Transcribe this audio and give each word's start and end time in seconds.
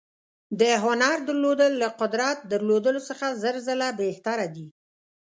د 0.59 0.61
هنر 0.83 1.15
درلودل 1.27 1.71
له 1.81 1.89
قدرت 2.01 2.37
درلودلو 2.51 3.01
څخه 3.09 3.27
زر 3.41 3.55
ځله 3.67 3.89
بهتر 4.01 4.39
دي. 4.55 4.67